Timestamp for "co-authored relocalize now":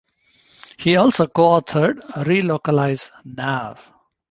1.27-3.75